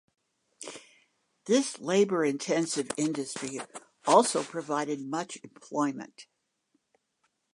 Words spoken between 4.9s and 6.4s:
much employment.